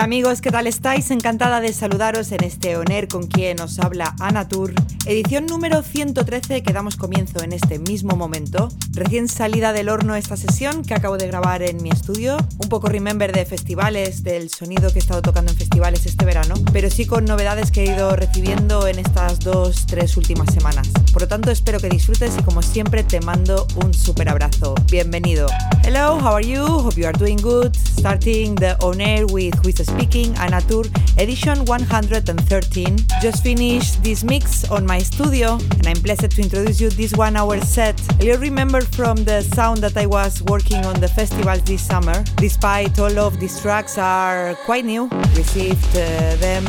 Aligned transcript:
Hola 0.00 0.06
amigos, 0.06 0.40
¿qué 0.40 0.50
tal 0.50 0.66
estáis? 0.66 1.10
Encantada 1.10 1.60
de 1.60 1.74
saludaros 1.74 2.32
en 2.32 2.42
este 2.42 2.78
Oner 2.78 3.06
con 3.06 3.26
quien 3.26 3.60
os 3.60 3.78
habla 3.78 4.16
Ana 4.18 4.48
Tour. 4.48 4.72
Edición 5.04 5.44
número 5.44 5.82
113 5.82 6.62
que 6.62 6.72
damos 6.72 6.96
comienzo 6.96 7.42
en 7.42 7.52
este 7.52 7.78
mismo 7.78 8.16
momento. 8.16 8.70
Recién 8.92 9.28
salida 9.28 9.74
del 9.74 9.90
horno 9.90 10.14
esta 10.14 10.38
sesión 10.38 10.84
que 10.84 10.94
acabo 10.94 11.18
de 11.18 11.26
grabar 11.26 11.62
en 11.62 11.82
mi 11.82 11.90
estudio. 11.90 12.38
Un 12.56 12.70
poco 12.70 12.88
remember 12.88 13.30
de 13.30 13.44
festivales, 13.44 14.22
del 14.22 14.48
sonido 14.48 14.90
que 14.90 15.00
he 15.00 15.02
estado 15.02 15.20
tocando 15.20 15.52
en 15.52 15.58
festivales 15.58 16.06
este 16.06 16.24
verano, 16.24 16.54
pero 16.72 16.88
sí 16.88 17.04
con 17.04 17.26
novedades 17.26 17.70
que 17.70 17.82
he 17.82 17.94
ido 17.94 18.16
recibiendo 18.16 18.86
en 18.86 19.00
estas 19.00 19.40
dos, 19.40 19.86
tres 19.86 20.16
últimas 20.16 20.50
semanas. 20.54 20.88
Por 21.12 21.20
lo 21.20 21.28
tanto, 21.28 21.50
espero 21.50 21.78
que 21.78 21.90
disfrutes 21.90 22.38
y 22.38 22.42
como 22.42 22.62
siempre 22.62 23.04
te 23.04 23.20
mando 23.20 23.66
un 23.84 23.92
super 23.92 24.30
abrazo. 24.30 24.74
Bienvenido. 24.90 25.48
Hello, 25.82 26.18
how 26.18 26.36
are 26.36 26.46
you? 26.46 26.64
Hope 26.64 26.98
you 26.98 27.06
are 27.06 27.18
doing 27.18 27.38
good. 27.42 27.76
Starting 28.00 28.54
the 28.54 28.82
On 28.82 28.98
Air 28.98 29.26
with 29.26 29.54
Who 29.62 29.70
Speaking, 29.72 30.34
Anna 30.38 30.62
Tur 30.62 30.84
edition 31.18 31.66
113. 31.66 32.96
Just 33.20 33.42
finished 33.42 34.02
this 34.02 34.24
mix 34.24 34.64
on 34.70 34.86
my 34.86 35.00
studio, 35.00 35.58
and 35.76 35.86
I'm 35.86 36.00
blessed 36.00 36.30
to 36.30 36.40
introduce 36.40 36.80
you 36.80 36.88
this 36.88 37.12
one 37.12 37.36
hour 37.36 37.60
set. 37.60 38.00
You'll 38.18 38.38
remember 38.38 38.80
from 38.80 39.16
the 39.24 39.42
sound 39.42 39.80
that 39.84 39.98
I 39.98 40.06
was 40.06 40.42
working 40.44 40.82
on 40.86 40.98
the 40.98 41.08
festivals 41.08 41.60
this 41.64 41.82
summer. 41.82 42.24
Despite 42.36 42.98
all 42.98 43.18
of 43.18 43.38
these 43.38 43.60
tracks 43.60 43.98
are 43.98 44.54
quite 44.64 44.86
new, 44.86 45.10
received 45.36 45.84
uh, 45.94 46.36
them 46.36 46.64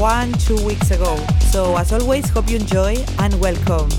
one, 0.00 0.32
two 0.32 0.56
weeks 0.64 0.90
ago. 0.90 1.22
So, 1.50 1.76
as 1.76 1.92
always, 1.92 2.30
hope 2.30 2.48
you 2.48 2.56
enjoy 2.56 2.96
and 3.18 3.38
welcome. 3.42 3.90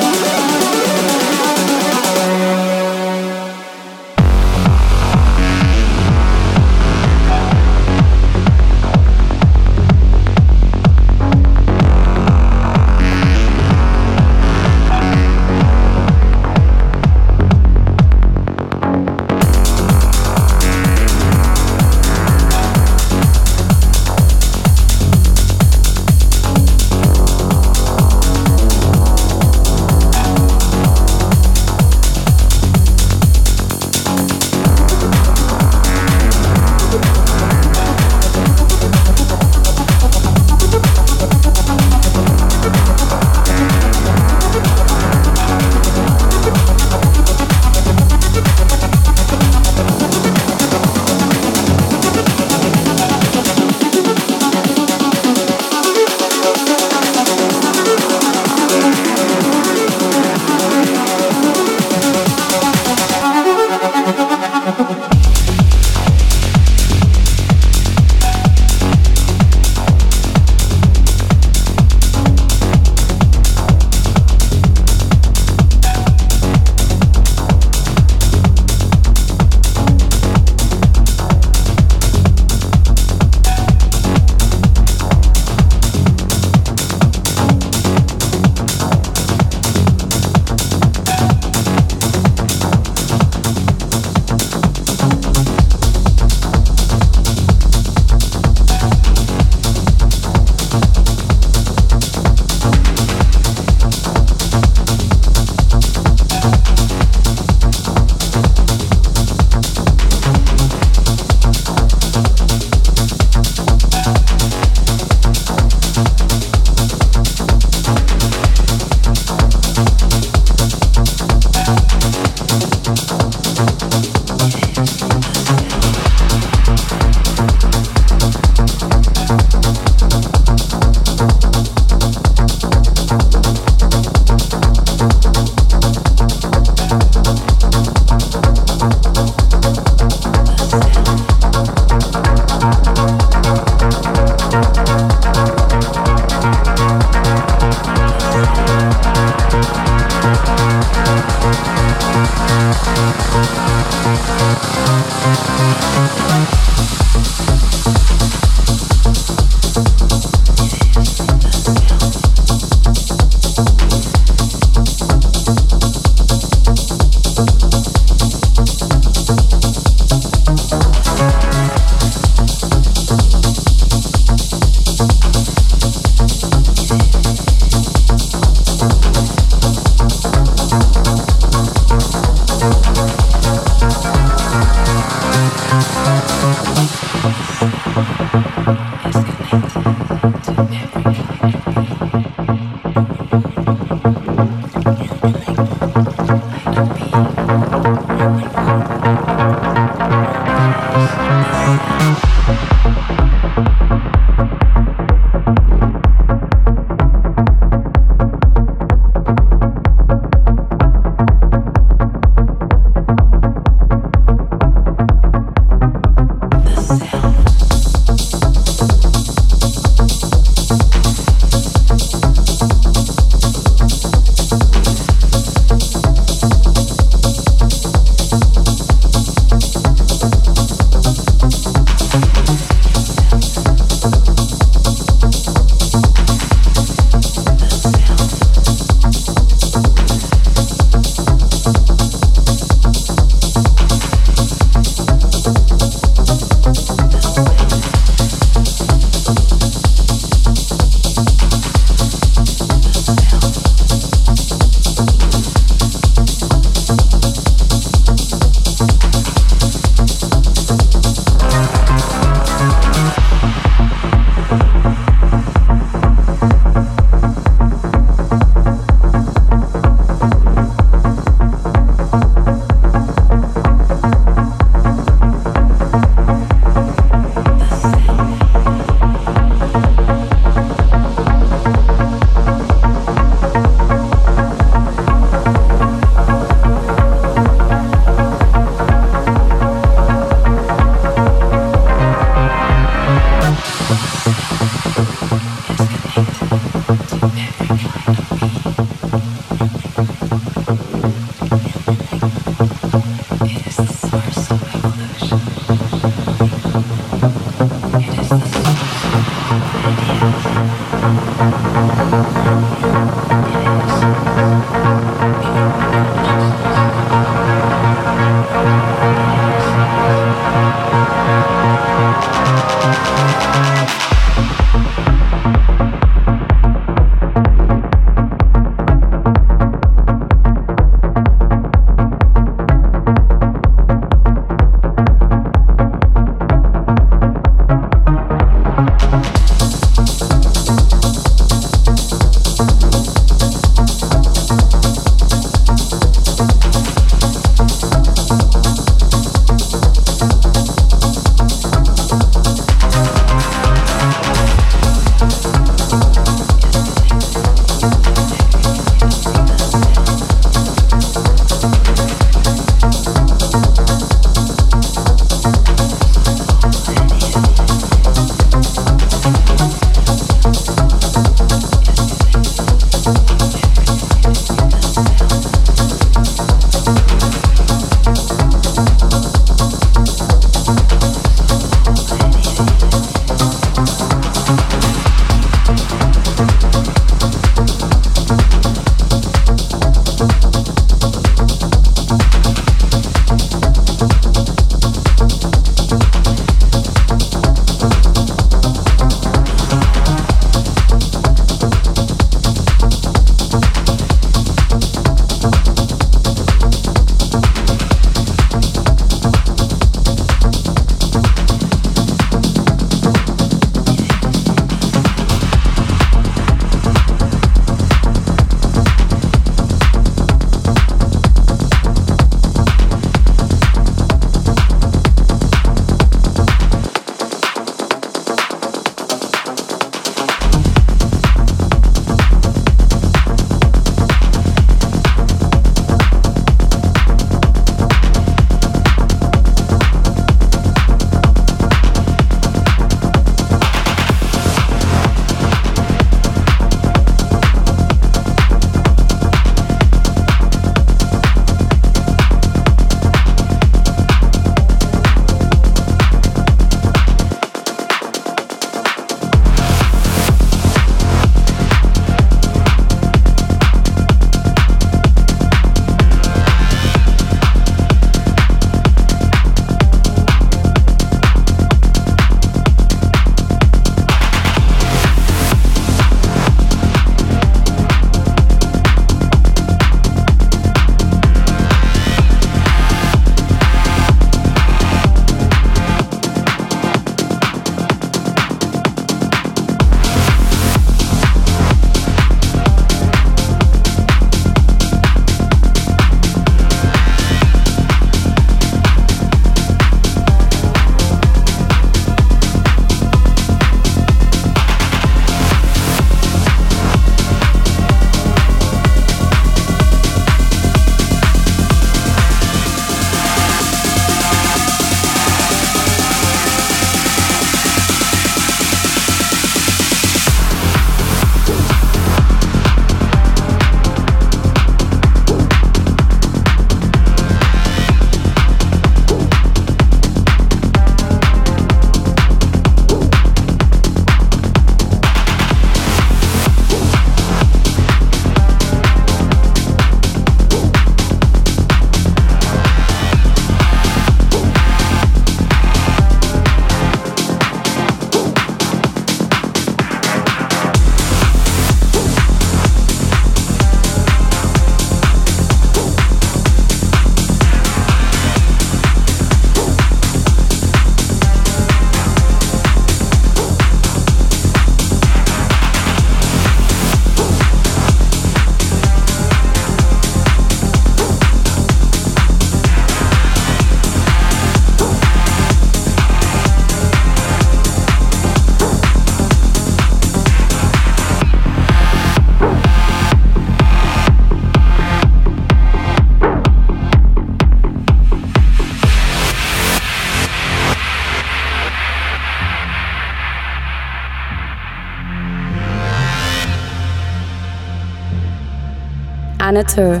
Anna 599.54 599.62
Tur 599.62 600.00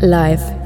live. 0.00 0.57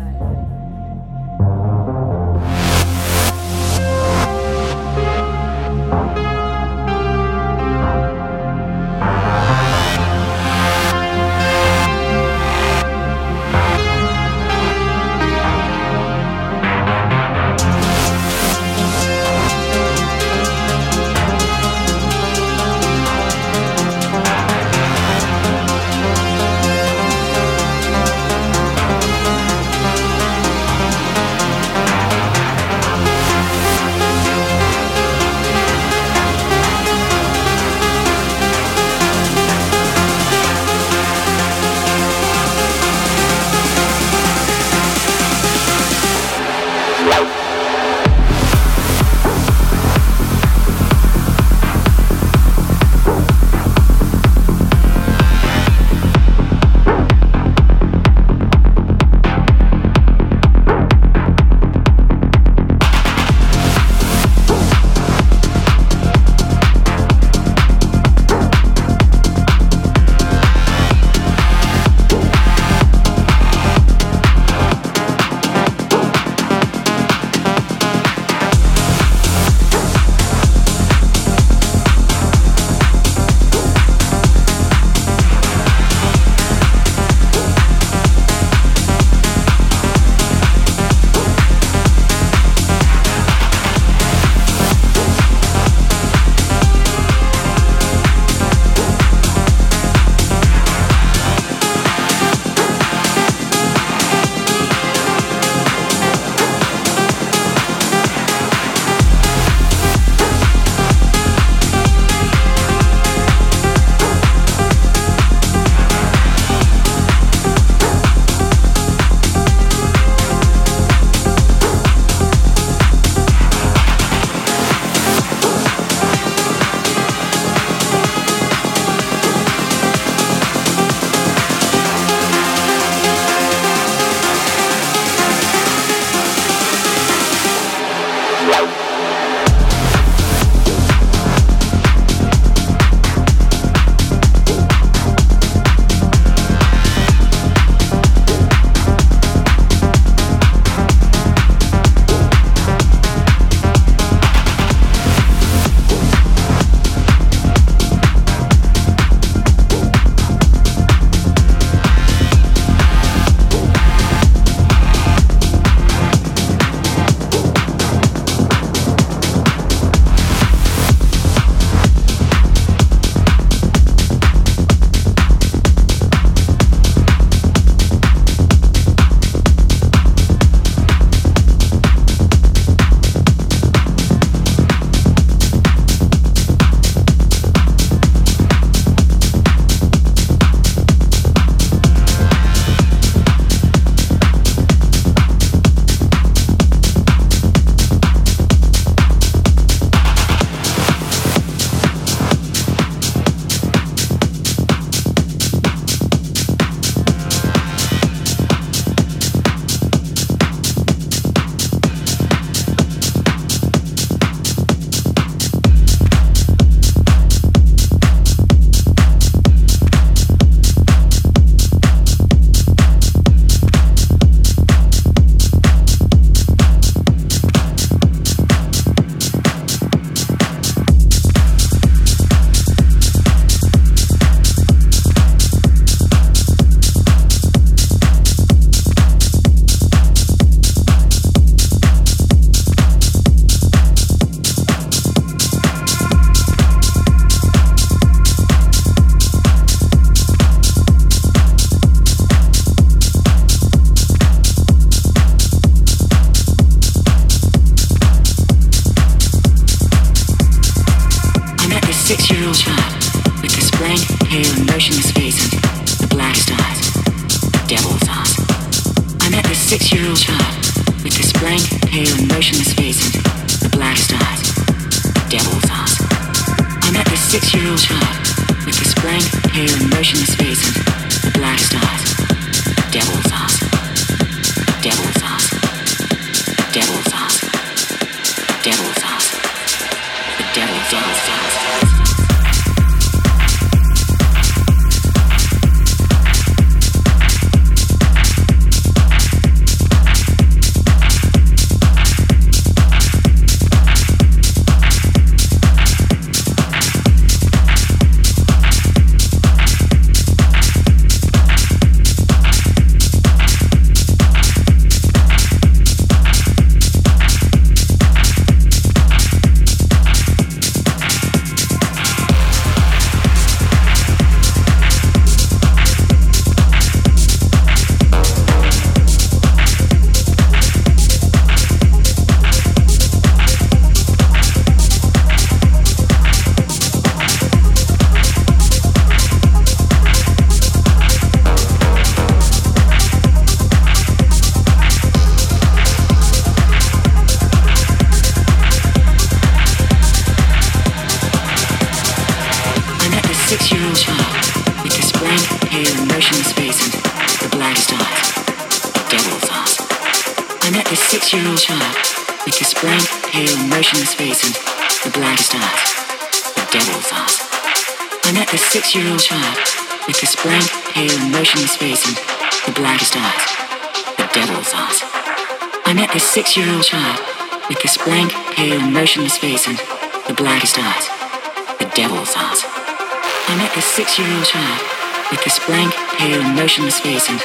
motionless 386.72 387.00
face 387.00 387.28
and 387.28 387.38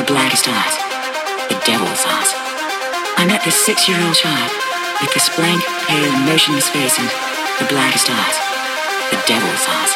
the 0.00 0.04
blackest 0.08 0.48
eyes, 0.48 0.74
the 1.52 1.60
devil's 1.68 2.00
eyes. 2.00 2.32
I 3.20 3.28
met 3.28 3.44
this 3.44 3.60
six-year-old 3.60 4.16
child 4.16 4.50
with 5.04 5.12
this 5.12 5.28
blank, 5.36 5.60
pale, 5.84 6.16
motionless 6.24 6.70
face 6.70 6.96
and 6.96 7.04
the 7.60 7.68
blackest 7.68 8.08
eyes, 8.08 8.36
the 9.12 9.20
devil's 9.28 9.64
eyes, 9.68 9.92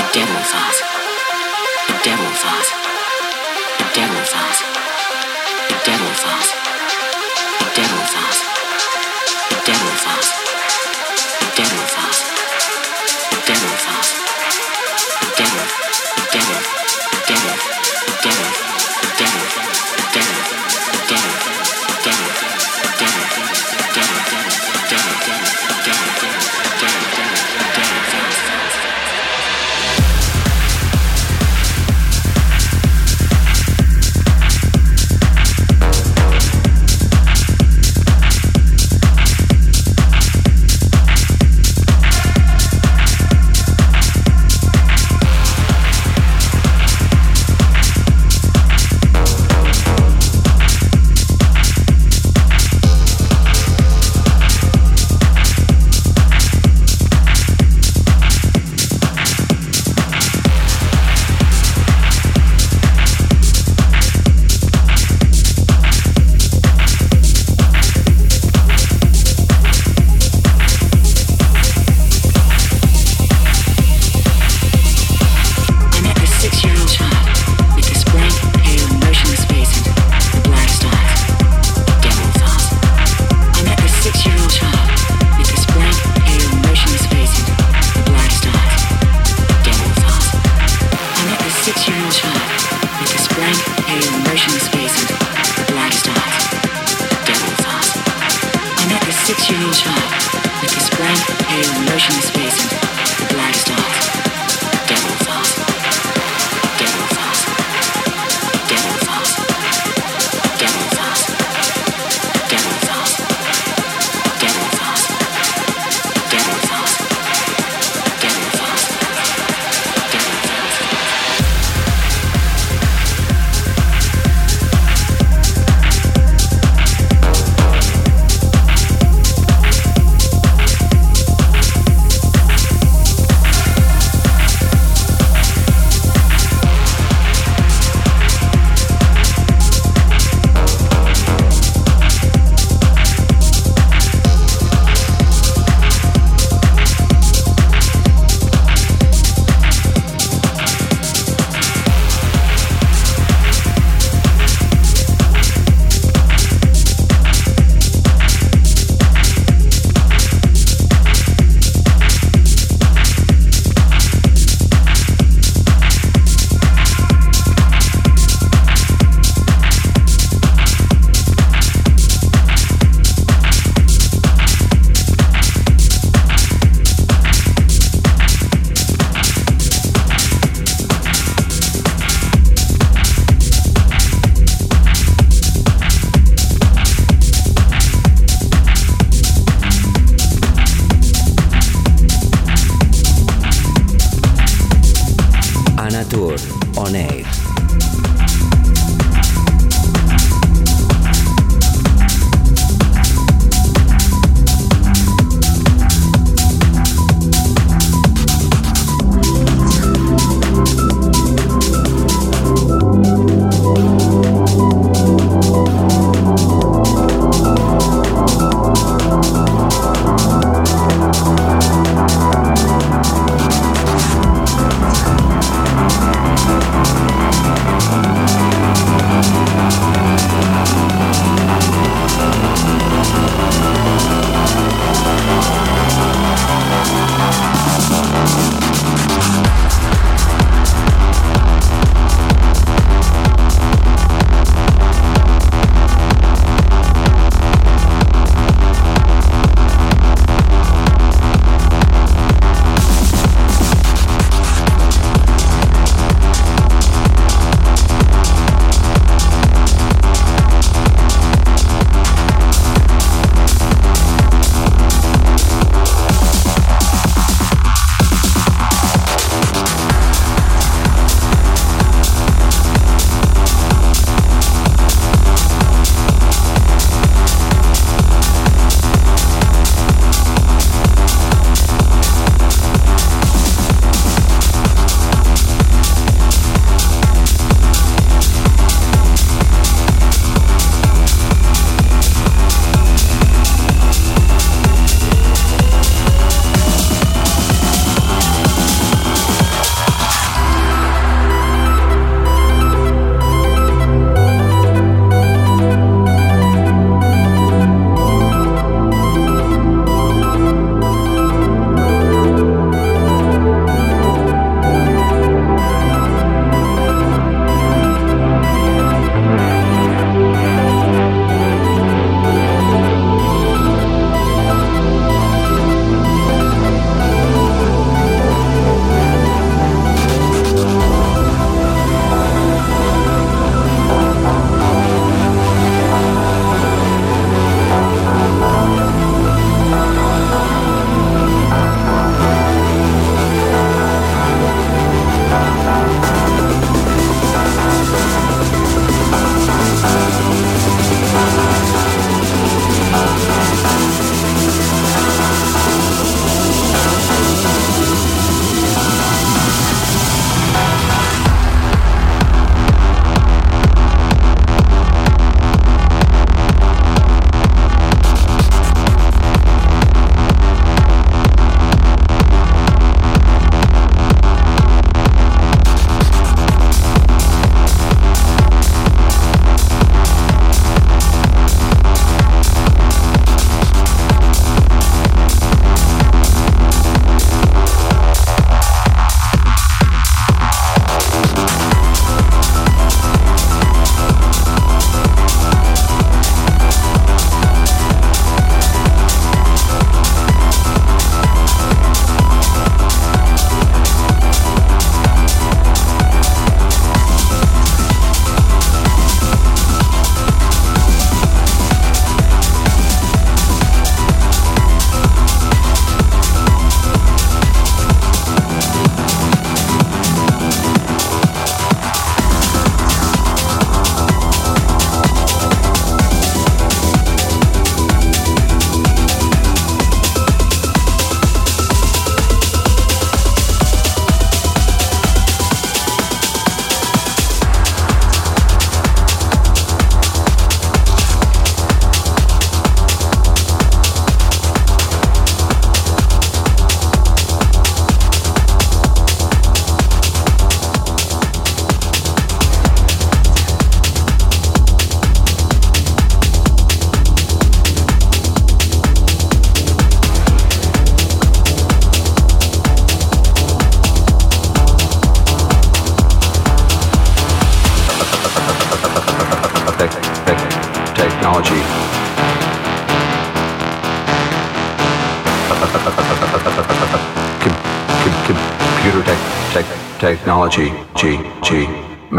the 0.00 0.08
devil's 0.08 0.52
eyes, 0.56 0.78
the 1.84 2.00
devil's 2.00 2.40
eyes, 2.48 2.68
the 3.76 3.84
devil's 3.92 4.32
eyes, 4.32 4.32
the 4.32 4.32
devil's 4.32 4.32
eyes. 4.32 4.58
The 5.68 5.76
devil's 5.84 6.24
eyes. 6.24 6.55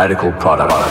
Medical 0.07 0.31
products. 0.39 0.86